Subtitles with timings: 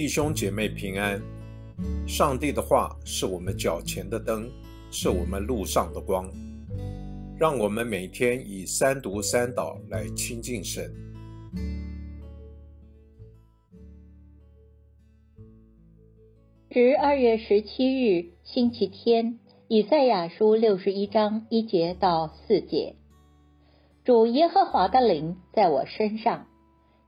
[0.00, 1.20] 弟兄姐妹平安。
[2.08, 4.50] 上帝的话是我们脚前的灯，
[4.90, 6.26] 是我们路上的光。
[7.38, 10.90] 让我们每天以三读三祷来亲近神。
[16.70, 22.96] 十二月十七日，星期天，以赛亚书六十一章一节到四节。
[24.02, 26.46] 主耶和华的灵在我身上，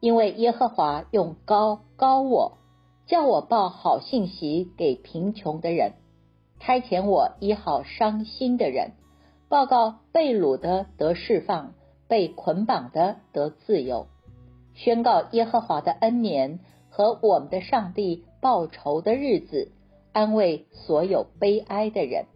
[0.00, 2.58] 因为耶和华用高高我，
[3.06, 5.92] 叫我报好信息给贫穷的人，
[6.60, 8.92] 差遣我医好伤心的人，
[9.48, 11.74] 报告被掳的得释放，
[12.08, 14.06] 被捆绑的得自由，
[14.74, 19.72] 宣告耶和华的恩年和我们的上帝报仇的日子，
[20.12, 22.26] 安慰所有悲哀的人，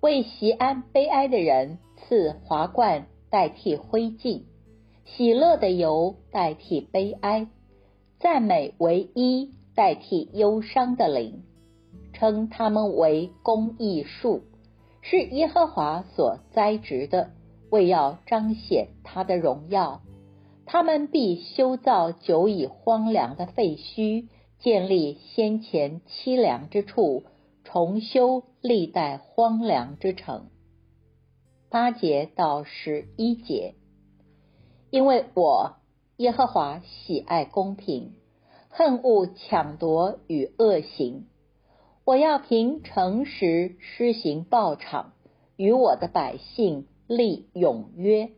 [0.00, 3.06] 为席安悲哀的人赐华冠。
[3.30, 4.42] 代替灰烬，
[5.04, 7.48] 喜乐的油代替悲哀，
[8.24, 11.42] 赞美为一代替忧伤的灵，
[12.14, 14.40] 称他们为公义树，
[15.02, 17.32] 是耶和华所栽植的，
[17.68, 20.00] 为要彰显他的荣耀。
[20.64, 24.28] 他们必修造久已荒凉的废墟，
[24.58, 27.24] 建立先前凄凉之处，
[27.62, 30.46] 重修历代荒凉之城。
[31.68, 33.74] 八节到十一节，
[34.90, 35.76] 因为我
[36.18, 38.12] 耶和华喜爱公平，
[38.68, 41.26] 恨恶抢夺与恶行。
[42.04, 45.12] 我要凭诚实施行报偿，
[45.56, 48.30] 与我的百姓立永约。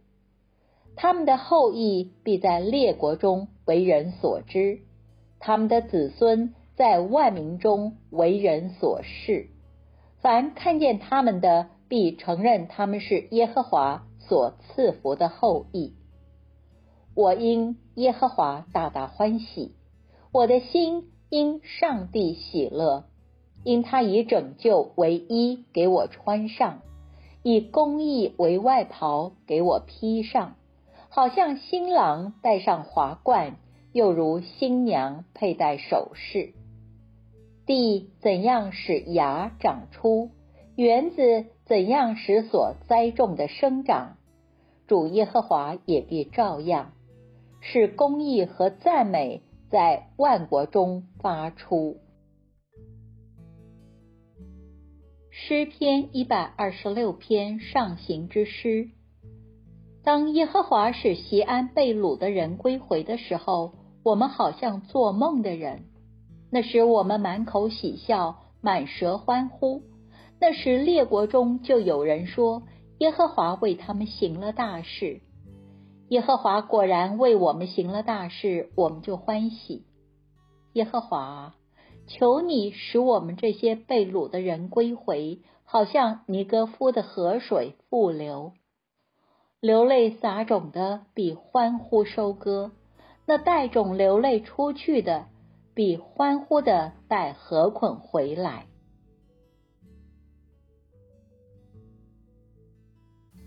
[0.95, 4.81] 他们的后裔必在列国中为人所知，
[5.39, 9.49] 他们的子孙在万民中为人所视。
[10.21, 11.69] 凡看见他们的。
[11.89, 15.95] 必承认他们是耶和华所赐福的后裔。
[17.17, 19.73] 我因耶和华大大欢喜，
[20.33, 23.05] 我的心因上帝喜乐，
[23.65, 26.83] 因他以拯救为衣给我穿上，
[27.43, 30.57] 以公义为外袍给我披上，
[31.09, 33.57] 好像新郎戴上华冠，
[33.95, 36.53] 又如新娘佩戴首饰。
[37.65, 40.33] 地怎样使芽长出？
[40.77, 44.19] 园子怎样使所栽种的生长，
[44.87, 46.93] 主耶和华也必照样，
[47.69, 51.97] 是公义和赞美在万国中发出。
[55.33, 58.91] 诗篇一百二十六篇上行之诗。
[60.05, 63.73] 当耶和华使西安被掳的人归回的时候，
[64.05, 65.87] 我们好像做梦的人。
[66.53, 69.83] 那时我们满口喜笑，满舌欢呼。
[70.41, 72.63] 那时列国中就有人说
[72.99, 75.21] ：“耶和华为他们行了大事。”
[76.09, 79.85] 耶和华果然为我们行了大事，我们就欢喜。
[80.75, 81.57] 耶和华，
[82.07, 88.53] 求你使我们这些被掳的人归回，好像尼哥夫的河水复流。
[89.59, 92.71] 流泪撒种的比欢呼收割，
[93.27, 95.27] 那带种流泪出去的
[95.75, 98.69] 比欢呼的带禾捆回来。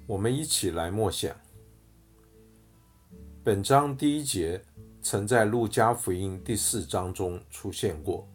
[0.07, 1.33] 我们一起来默想。
[3.49, 4.63] 本章第一节
[5.01, 8.29] 曾在路加福音第四章中出现过。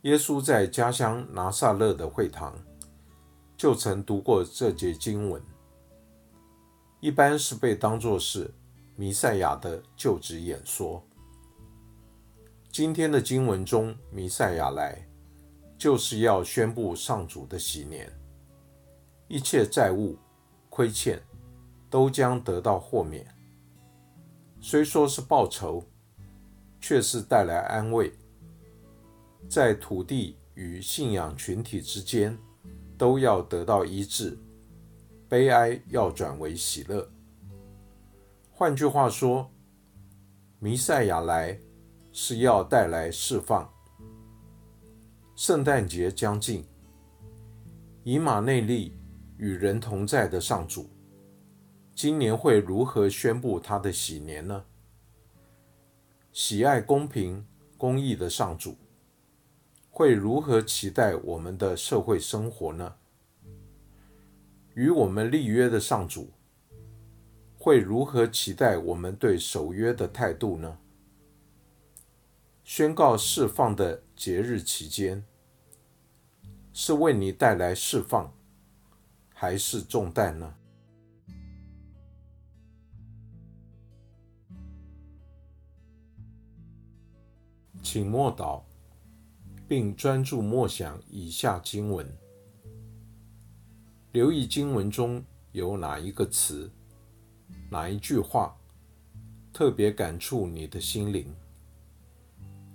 [0.00, 2.58] 耶稣在家乡拿撒勒的会堂
[3.54, 5.42] 就曾读过这节经文，
[7.00, 8.50] 一般是被当作是
[8.96, 11.06] 弥赛亚的就职演说。
[12.72, 15.06] 今天的经文中，弥赛亚来
[15.76, 18.10] 就是要宣布上主的喜年，
[19.28, 20.16] 一切债务。
[20.70, 21.20] 亏欠
[21.90, 23.26] 都将得到豁免。
[24.60, 25.84] 虽说是报仇，
[26.80, 28.12] 却是带来安慰。
[29.48, 32.36] 在土地与信仰群体之间，
[32.96, 34.38] 都要得到医治，
[35.28, 37.08] 悲哀要转为喜乐。
[38.50, 39.50] 换句话说，
[40.58, 41.58] 弥赛亚来
[42.12, 43.72] 是要带来释放。
[45.36, 46.64] 圣诞节将近，
[48.04, 48.94] 以马内利。
[49.40, 50.90] 与人同在的上主，
[51.98, 54.64] 今年会如何宣布他的喜年呢？
[56.32, 57.44] 喜爱公平
[57.76, 58.76] 公义的上主，
[59.90, 62.94] 会如何期待我们的社会生活呢？
[64.74, 66.30] 与我们立约的上主，
[67.58, 70.78] 会如何期待我们对守约的态度呢？
[72.62, 75.24] 宣告释放的节日期间，
[76.72, 78.32] 是为你带来释放。
[79.34, 80.54] 还是重担呢？
[87.82, 88.62] 请默祷，
[89.66, 92.06] 并专注默想以下经文，
[94.12, 96.70] 留意经文中有哪一个词、
[97.70, 98.54] 哪一句话
[99.52, 101.34] 特别感触你的心灵，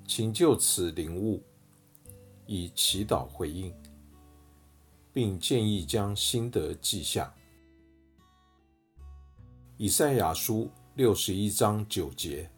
[0.07, 1.43] 请就此领悟，
[2.47, 3.73] 以祈祷回应，
[5.13, 7.31] 并建议将心得记下。
[9.77, 12.49] 以赛亚书六十一章九节。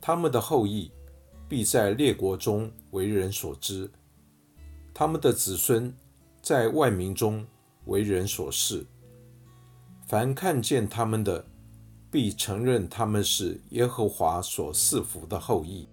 [0.00, 0.90] 他们的后裔
[1.48, 3.90] 必在列国中为人所知，
[4.94, 5.94] 他们的子孙
[6.40, 7.46] 在万民中
[7.84, 8.86] 为人所视。
[10.06, 11.44] 凡看见他们的，
[12.10, 15.86] 必承认他们是耶和华所赐福的后裔。